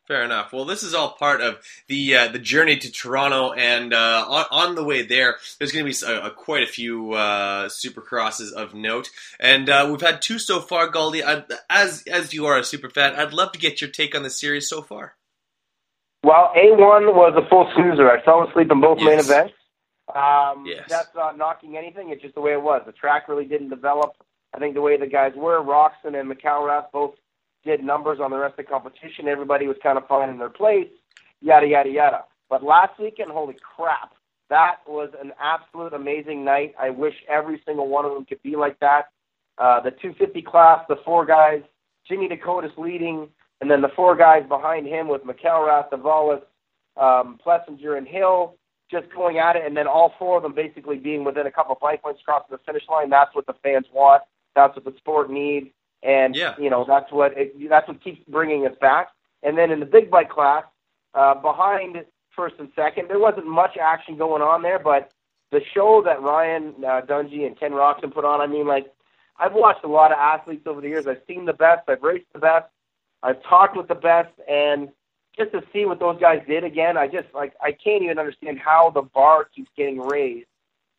[0.08, 0.54] Fair enough.
[0.54, 4.46] Well, this is all part of the uh, the journey to Toronto, and uh, on,
[4.50, 8.50] on the way there, there's going to be a, a, quite a few uh, supercrosses
[8.54, 10.90] of note, and uh, we've had two so far.
[10.90, 14.16] Galdi, I, as as you are a super fan, I'd love to get your take
[14.16, 15.14] on the series so far.
[16.24, 18.10] Well, A1 was a full snoozer.
[18.10, 19.52] I fell asleep in both main events.
[20.14, 20.86] Um, Yes.
[20.88, 22.08] That's not knocking anything.
[22.08, 22.80] It's just the way it was.
[22.86, 24.12] The track really didn't develop.
[24.54, 27.14] I think the way the guys were, Roczen and McElrath both
[27.64, 29.28] did numbers on the rest of the competition.
[29.28, 30.88] Everybody was kind of finding their place,
[31.40, 32.24] yada, yada, yada.
[32.48, 34.12] But last weekend, holy crap,
[34.48, 36.74] that was an absolute amazing night.
[36.78, 39.10] I wish every single one of them could be like that.
[39.58, 41.62] Uh, the 250 class, the four guys,
[42.06, 43.28] Jimmy Decotis leading,
[43.60, 46.42] and then the four guys behind him with McElrath, Davalis,
[46.96, 48.54] um, Plessinger, and Hill
[48.90, 51.74] just going at it, and then all four of them basically being within a couple
[51.74, 53.10] of bike points crossing the finish line.
[53.10, 54.22] That's what the fans want.
[54.54, 55.68] That's what the sport needs,
[56.02, 56.54] and Yeah.
[56.58, 59.08] you know that's what it, that's what keeps bringing us back.
[59.42, 60.64] And then in the big bike class,
[61.14, 65.10] uh, behind first and second, there wasn't much action going on there, but
[65.50, 68.92] the show that Ryan uh, Dungey and Ken Roczen put on, I mean, like
[69.38, 71.06] I've watched a lot of athletes over the years.
[71.06, 71.88] I've seen the best.
[71.88, 72.66] I've raced the best.
[73.22, 74.90] I've talked with the best, and
[75.36, 78.58] just to see what those guys did again, I just like I can't even understand
[78.58, 80.46] how the bar keeps getting raised,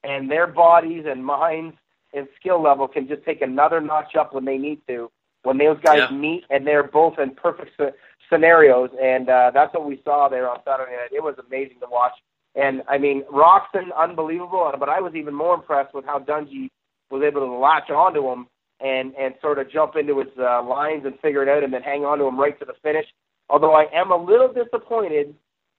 [0.04, 1.76] and their bodies and minds
[2.14, 5.12] and skill level can just take another notch up when they need to.
[5.44, 6.16] When those guys Yeah.
[6.16, 7.94] meet and they're both in perfect sce-
[8.30, 11.12] scenarios, and uh, that's what we saw there on Saturday night.
[11.12, 12.14] It was amazing to watch.
[12.56, 14.72] And I mean, Roczen, unbelievable.
[14.78, 16.70] But I was even more impressed with how Dungey
[17.10, 18.48] was able to latch onto him
[18.80, 21.82] and and sort of jump into his uh, lines and figure it out, and then
[21.84, 23.06] hang on to him right to the finish.
[23.50, 25.36] Although I am a little disappointed,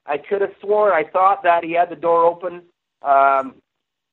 [0.06, 2.62] I could have sworn I thought that he had the door open
[3.02, 3.54] um,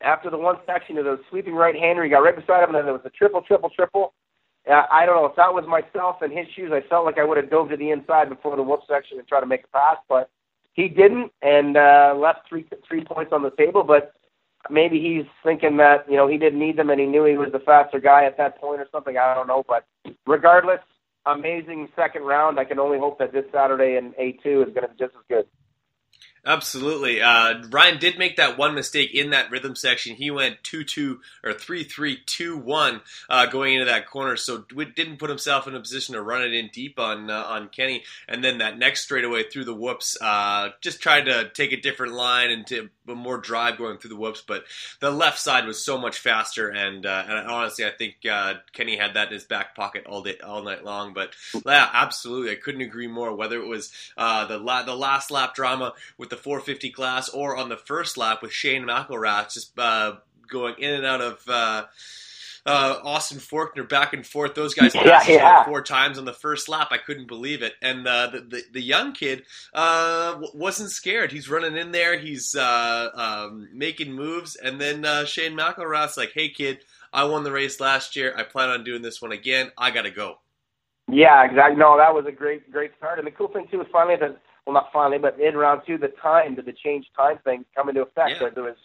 [0.02, 2.04] after the one section of the sweeping right hander.
[2.04, 4.14] He got right beside him, and then there was a triple, triple, triple.
[4.70, 6.72] Uh, I don't know if that was myself in his shoes.
[6.74, 9.28] I felt like I would have dove to the inside before the whoop section and
[9.28, 10.30] tried to make a pass, but
[10.74, 13.84] he didn't, and uh, left three three points on the table.
[13.84, 14.14] But
[14.70, 17.52] maybe he's thinking that you know he didn't need them, and he knew he was
[17.52, 19.18] the faster guy at that point or something.
[19.18, 19.86] I don't know, but
[20.26, 20.82] regardless,
[21.26, 22.60] amazing second round.
[22.60, 25.16] I can only hope that this Saturday in A two is going to be just
[25.16, 25.46] as good.
[26.48, 27.22] Absolutely.
[27.22, 30.16] Uh, Ryan did make that one mistake in that rhythm section.
[30.16, 34.64] He went 2 2 or 3 3 2 1 uh, going into that corner, so
[34.96, 38.04] didn't put himself in a position to run it in deep on uh, on Kenny.
[38.30, 42.14] And then that next straightaway through the whoops, uh, just tried to take a different
[42.14, 44.42] line and to more drive going through the whoops.
[44.48, 44.64] But
[45.02, 48.96] the left side was so much faster, and, uh, and honestly, I think uh, Kenny
[48.96, 51.14] had that in his back pocket all day, all night long.
[51.14, 51.34] But
[51.66, 53.36] yeah, absolutely, I couldn't agree more.
[53.36, 57.70] Whether it was the la- the last lap drama with the 450 class, or on
[57.70, 60.18] the first lap with Shane McElrath just uh,
[60.50, 61.44] going in and out of.
[61.48, 61.86] Uh,
[62.66, 64.56] uh, Austin Forkner back and forth.
[64.56, 65.66] Those guys Yeah, passed yeah.
[65.66, 66.90] four times on the first lap.
[66.92, 67.74] I couldn't believe it.
[67.82, 71.32] And uh, the, the the young kid uh, w- wasn't scared.
[71.32, 72.18] He's running in there.
[72.20, 74.56] He's uh, um, making moves.
[74.58, 76.80] And then uh, Shane McElrath's like, "Hey kid,
[77.14, 78.34] I won the race last year.
[78.38, 79.72] I plan on doing this one again.
[79.78, 80.40] I gotta go."
[81.12, 81.78] Yeah, exactly.
[81.78, 83.20] No, that was a great, great start.
[83.20, 84.38] And the cool thing too is finally the
[84.68, 87.88] well, not finally, but in round two, the time did the change time thing come
[87.88, 88.42] into effect.
[88.42, 88.50] Yeah.
[88.54, 88.76] There was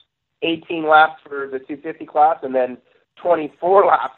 [0.42, 2.78] 18 laps for the 250 class, and then
[3.16, 4.14] 24 laps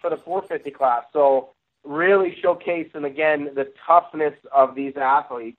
[0.00, 1.04] for the 450 class.
[1.12, 1.50] So
[1.84, 5.56] really showcasing again the toughness of these athletes,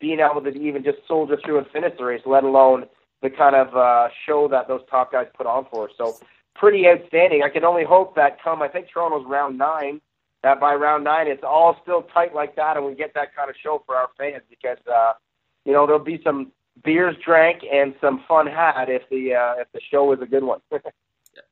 [0.00, 2.84] being able to even just soldier through and finish the race, let alone
[3.20, 5.94] the kind of uh, show that those top guys put on for us.
[5.98, 6.16] So
[6.54, 7.42] pretty outstanding.
[7.42, 10.00] I can only hope that come I think Toronto's round nine
[10.44, 13.50] that by round nine it's all still tight like that and we get that kind
[13.50, 15.12] of show for our fans because uh
[15.64, 16.52] you know there'll be some
[16.84, 20.44] beers drank and some fun had if the uh if the show is a good
[20.44, 20.60] one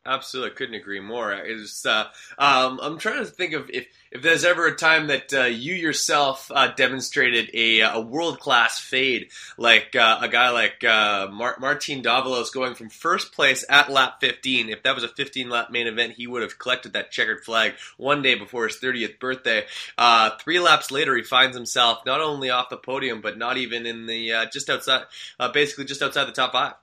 [0.05, 1.33] Absolutely, couldn't agree more.
[1.33, 5.33] It's, uh, um, I'm trying to think of if, if there's ever a time that
[5.33, 10.83] uh, you yourself uh, demonstrated a, a world class fade, like uh, a guy like
[10.83, 14.71] uh, Mar- Martin Davalos going from first place at lap 15.
[14.71, 17.75] If that was a 15 lap main event, he would have collected that checkered flag
[17.97, 19.65] one day before his 30th birthday.
[19.97, 23.87] Uh, three laps later, he finds himself not only off the podium, but not even
[23.87, 25.05] in the just outside,
[25.55, 26.75] basically just outside the top five.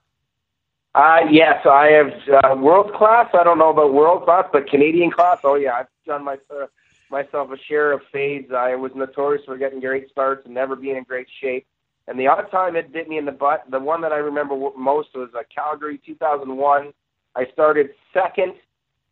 [0.96, 2.12] Uh, yes, I have
[2.44, 3.30] uh, world class.
[3.34, 5.40] I don't know about world class, but Canadian class.
[5.44, 6.66] Oh yeah, I've done my uh,
[7.12, 8.52] myself a share of fades.
[8.52, 11.68] I was notorious for getting great starts and never being in great shape.
[12.08, 13.66] And the odd time it bit me in the butt.
[13.70, 16.92] The one that I remember most was uh, Calgary 2001.
[17.36, 18.54] I started second,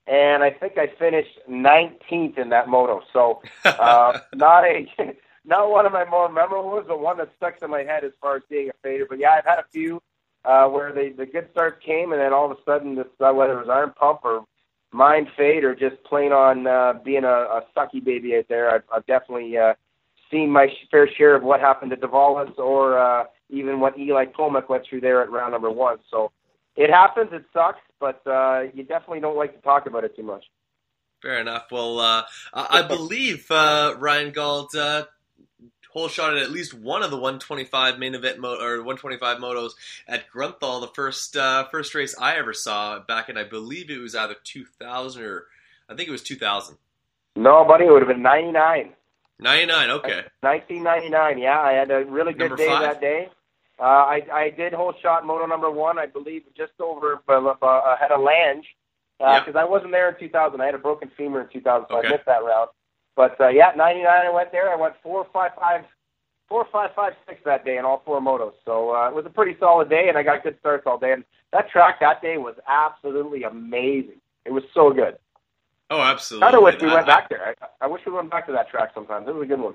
[0.07, 3.03] and I think I finished 19th in that moto.
[3.13, 4.87] So uh, not a
[5.45, 8.13] not one of my more memorable ones, but one that stuck in my head as
[8.19, 9.05] far as being a fader.
[9.07, 10.01] But yeah, I've had a few
[10.47, 13.33] uh, where the the good starts came, and then all of a sudden, this, uh,
[13.33, 14.45] whether it was arm pump or
[14.93, 18.83] Mind Fade or just plain on uh, being a, a sucky baby out there, I've,
[18.93, 19.73] I've definitely uh,
[20.31, 24.69] seen my fair share of what happened to Davalos or uh, even what Eli Tomac
[24.69, 25.97] went through there at round number one.
[26.09, 26.31] So
[26.77, 30.23] it happens, it sucks, but uh, you definitely don't like to talk about it too
[30.23, 30.45] much.
[31.21, 31.65] Fair enough.
[31.71, 35.03] Well, uh, I believe uh, Ryan Gauld uh,
[35.97, 39.71] whole shot at at least one of the 125 main event mo- or 125 motos
[40.07, 43.97] at Grunthal, the first uh, first race I ever saw back in I believe it
[43.99, 45.45] was either 2000 or
[45.89, 46.77] I think it was 2000.
[47.35, 48.93] No, buddy, it would have been 99.
[49.39, 49.89] 99.
[49.91, 50.23] Okay.
[50.41, 51.37] 1999.
[51.39, 52.81] Yeah, I had a really good Number day five?
[52.81, 53.29] that day.
[53.79, 55.99] Uh, I I did whole shot moto number one.
[55.99, 58.63] I believe just over uh, uh, ahead of Lange
[59.19, 60.61] because I wasn't there in 2000.
[60.61, 62.07] I had a broken femur in 2000, so Okay.
[62.07, 62.69] I missed that round.
[63.17, 64.07] But uh, yeah, 99.
[64.07, 64.69] I went there.
[64.71, 65.83] I went four five five.
[66.49, 68.53] Four, five, five, six that day in all four motos.
[68.63, 71.11] So uh, it was a pretty solid day, and I got good starts all day.
[71.11, 74.21] And that track that day was absolutely amazing.
[74.45, 75.17] It was so good.
[75.89, 76.45] Oh, absolutely.
[76.45, 77.53] Kind of wish we I- went I- back there.
[77.61, 79.27] I, I wish we went back to that track sometimes.
[79.27, 79.73] It was a good one.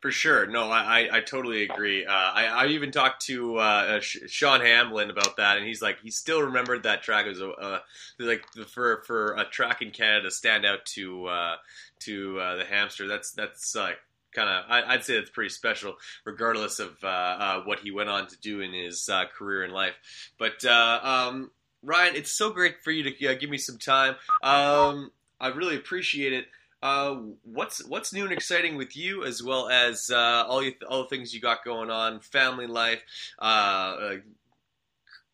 [0.00, 0.46] For sure.
[0.46, 2.04] No, I, I, I totally agree.
[2.04, 5.80] Uh, I, I even talked to uh, uh, Sh- Sean Hamblin about that, and he's
[5.80, 7.78] like, he still remembered that track was a uh,
[8.18, 11.56] like for for a track in Canada stand out to uh,
[12.00, 13.08] to uh, the hamster.
[13.08, 13.98] That's that's like
[14.32, 18.26] kind of I'd say that's pretty special, regardless of uh, uh, what he went on
[18.26, 19.94] to do in his uh, career in life.
[20.38, 21.50] But uh, um,
[21.82, 24.16] Ryan, it's so great for you to uh, give me some time.
[24.42, 26.46] Um, I really appreciate it.
[26.86, 31.02] Uh, what's what's new and exciting with you, as well as uh, all you, all
[31.02, 33.02] the things you got going on, family life.
[33.42, 34.16] Uh, uh,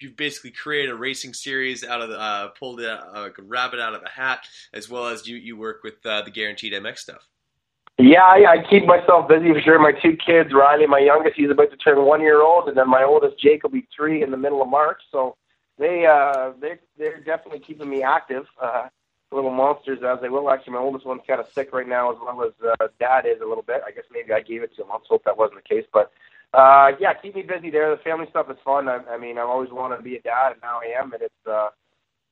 [0.00, 3.92] you've basically created a racing series out of the uh, pulled a, a rabbit out
[3.92, 7.28] of a hat, as well as you you work with the Guaranteed MX stuff.
[7.98, 9.78] Yeah, I, I keep myself busy for sure.
[9.78, 12.88] My two kids, Riley, my youngest, he's about to turn one year old, and then
[12.88, 15.02] my oldest, Jake, will be three in the middle of March.
[15.10, 15.36] So
[15.78, 18.46] they uh, they they're definitely keeping me active.
[18.58, 18.88] Uh,
[19.32, 20.50] little monsters as they will.
[20.50, 23.40] Actually, my oldest one's kind of sick right now, as well as uh, dad is
[23.40, 23.82] a little bit.
[23.86, 24.88] I guess maybe I gave it to him.
[24.92, 25.86] Let's hope that wasn't the case.
[25.92, 26.12] But
[26.54, 27.90] uh, yeah, keep me busy there.
[27.94, 28.88] The family stuff is fun.
[28.88, 31.22] I, I mean, I've always wanted to be a dad, and now I am, and
[31.22, 31.68] it's uh,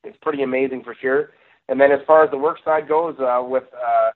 [0.04, 1.30] it's pretty amazing for sure.
[1.68, 4.10] And then as far as the work side goes, uh, with uh,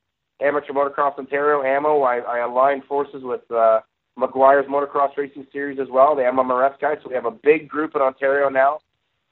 [0.44, 3.80] Amateur Motocross Ontario, AMO, I, I aligned forces with uh,
[4.18, 6.98] McGuire's Motocross Racing Series as well, the MMRS guys.
[7.02, 8.78] So we have a big group in Ontario now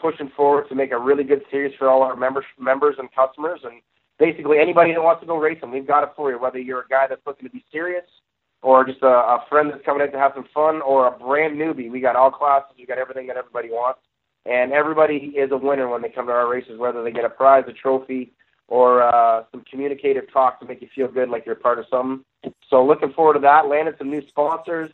[0.03, 3.61] pushing forward to make a really good series for all our members, members and customers.
[3.65, 3.81] And
[4.19, 6.39] basically, anybody that wants to go racing, we've got it for you.
[6.39, 8.05] Whether you're a guy that's looking to be serious,
[8.61, 11.57] or just a, a friend that's coming in to have some fun, or a brand
[11.57, 12.75] newbie, we got all classes.
[12.77, 14.01] We got everything that everybody wants,
[14.45, 16.79] and everybody is a winner when they come to our races.
[16.79, 18.33] Whether they get a prize, a trophy,
[18.69, 22.25] or uh, some communicative talk to make you feel good, like you're part of something.
[22.69, 23.69] So looking forward to that.
[23.69, 24.91] Landed some new sponsors.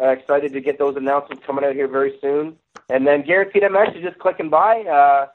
[0.00, 2.56] Uh, excited to get those announcements coming out here very soon.
[2.90, 4.80] And then Guaranteed MX is just clicking by.
[4.82, 5.26] Uh,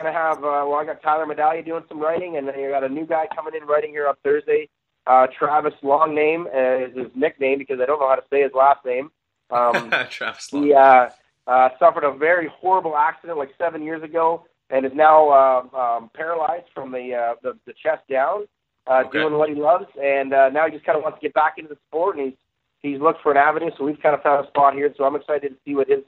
[0.00, 2.82] gonna have uh, well, I got Tyler Medallia doing some writing, and then you got
[2.84, 4.68] a new guy coming in writing here on Thursday.
[5.06, 8.42] Uh, Travis Long name uh, is his nickname because I don't know how to say
[8.42, 9.10] his last name.
[9.50, 10.64] Um, Travis Long.
[10.64, 11.08] he uh,
[11.46, 16.10] uh, suffered a very horrible accident like seven years ago, and is now uh, um,
[16.14, 18.48] paralyzed from the, uh, the the chest down,
[18.88, 19.20] uh, Okay.
[19.20, 21.54] doing what he loves, and uh, now he just kind of wants to get back
[21.58, 22.38] into the sport, and he's
[22.80, 23.70] he's looked for an avenue.
[23.78, 24.92] So we've kind of found a spot here.
[24.96, 26.00] So I'm excited to see what his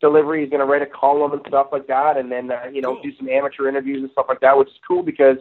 [0.00, 0.42] delivery.
[0.42, 3.00] He's going to write a column and stuff like that, and then uh, you know
[3.02, 5.36] do some amateur interviews and stuff like that, which is cool because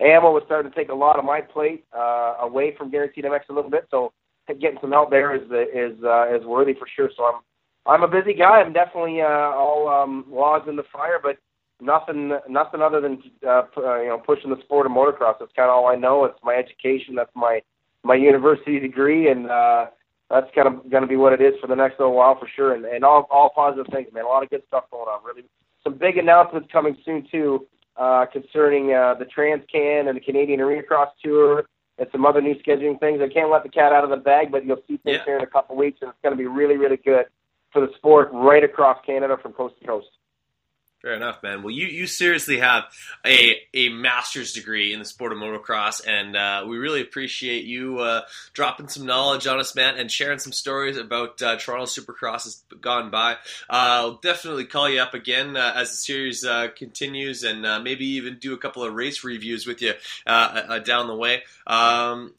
[0.00, 3.40] AMO was starting to take a lot of my plate uh, away from Guaranteed MX
[3.50, 3.86] a little bit.
[3.90, 4.12] So
[4.60, 7.10] getting some help there is is uh, is worthy for sure.
[7.16, 7.40] So I'm
[7.86, 8.60] I'm a busy guy.
[8.60, 11.38] I'm definitely uh, all um, logs in the fire, but
[11.80, 15.36] nothing nothing other than uh, p- uh, you know pushing the sport of motocross.
[15.40, 16.24] That's kind of all I know.
[16.24, 17.14] It's my education.
[17.14, 17.60] That's my
[18.04, 19.86] my university degree, and uh,
[20.30, 22.48] that's kind of going to be what it is for the next little while for
[22.54, 22.74] sure.
[22.74, 24.24] And, and all all positive things, man.
[24.24, 25.24] A lot of good stuff going on.
[25.24, 25.44] Really,
[25.82, 27.66] some big announcements coming soon too,
[27.96, 31.66] uh, concerning uh, the Trans Can and the Canadian Arena Cross Tour.
[32.00, 33.20] And some other new scheduling things.
[33.20, 35.24] I can't let the cat out of the bag, but you'll see things Yeah.
[35.24, 37.26] here in a couple of weeks, and it's going to be really, really good
[37.72, 40.06] for the sport right across Canada from coast to coast.
[41.00, 41.62] Fair enough, man.
[41.62, 42.82] Well, you, you seriously have
[43.24, 48.00] a, a master's degree in the sport of motocross, and uh, we really appreciate you
[48.00, 48.22] uh,
[48.52, 52.64] dropping some knowledge on us, man, and sharing some stories about uh, Toronto Supercross has
[52.80, 53.34] gone by.
[53.34, 53.36] Uh,
[53.70, 58.38] I'll definitely call you up again uh, as the series uh, continues, and maybe even
[58.40, 59.92] do a couple of race reviews with you
[60.26, 61.44] down the way.
[61.68, 62.34] Um,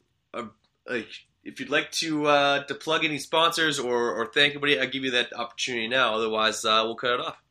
[0.86, 2.24] if you'd like to
[2.68, 6.16] to plug any sponsors or, or thank anybody, I'll give you that opportunity now.
[6.16, 7.42] Otherwise, we'll cut it off.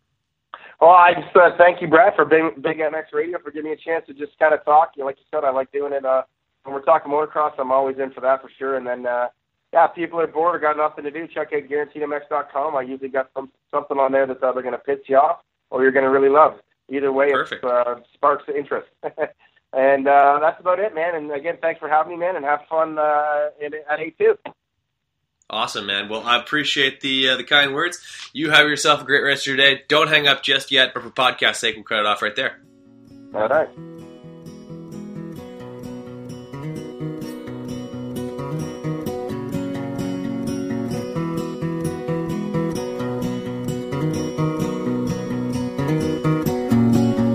[0.79, 3.73] Well, I just uh, thank you, Brad, for Big, Big MX Radio for giving me
[3.73, 4.91] a chance to just kind of talk.
[4.95, 6.05] You know, like you said, I like doing it.
[6.05, 6.23] Uh,
[6.63, 8.77] when we're talking motocross, I'm always in for that for sure.
[8.77, 9.27] And then, uh,
[9.73, 12.75] yeah, if people are bored or got nothing to do, check out GuaranteedMX.com.
[12.75, 15.83] I usually got some something on there that's either going to piss you off or
[15.83, 16.59] you're going to really love.
[16.89, 17.63] Either way, Perfect.
[17.63, 18.87] it uh, sparks the interest.
[19.73, 21.15] and uh, that's about it, man.
[21.15, 24.37] And again, thanks for having me, man, and have fun uh, at A2.
[25.49, 26.09] Awesome, man.
[26.09, 27.99] Well, I appreciate the uh, the kind words.
[28.33, 29.81] You have yourself a great rest of your day.
[29.87, 32.61] Don't hang up just yet, but for podcast sake, we'll cut it off right there.
[33.33, 33.69] All right.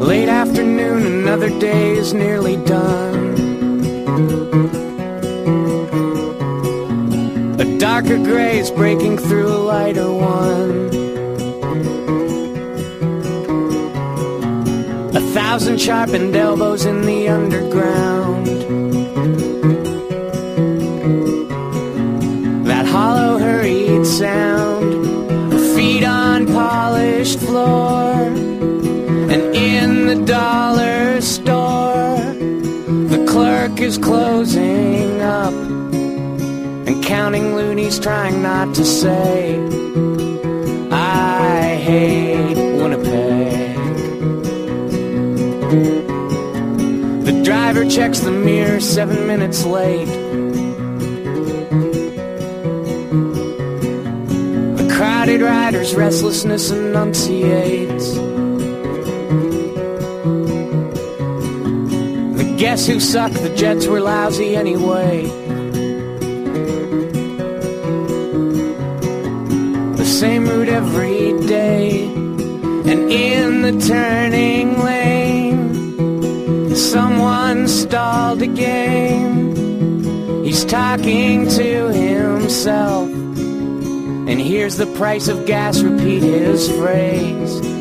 [0.00, 3.23] Late afternoon, another day is nearly done.
[8.04, 10.88] Darker gray is breaking through a lighter one.
[15.16, 18.46] A thousand sharpened elbows in the underground.
[22.66, 28.12] That hollow, hurried sound of feet on polished floor.
[29.32, 32.16] And in the dollar store,
[33.08, 35.73] the clerk is closing up
[37.24, 39.58] Counting loonies trying not to say,
[40.92, 43.76] I hate Winnipeg.
[47.24, 50.04] The driver checks the mirror seven minutes late.
[54.76, 58.12] The crowded rider's restlessness enunciates.
[62.36, 65.43] The guess who sucked, the Jets were lousy anyway.
[70.24, 79.54] Same route every day, and in the turning lane, someone stalled again.
[80.42, 83.10] He's talking to himself.
[84.30, 87.73] And here's the price of gas, repeat his phrase.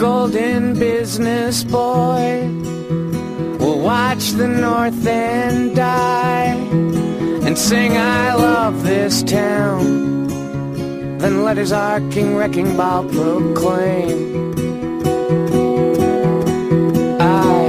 [0.00, 2.48] Golden business boy
[3.58, 6.54] will watch the north end die
[7.46, 10.28] and sing, I love this town.
[11.18, 14.54] Then let his arcing wrecking ball proclaim.
[17.20, 17.68] I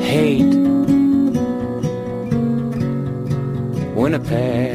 [0.00, 0.54] hate
[3.96, 4.67] Winnipeg.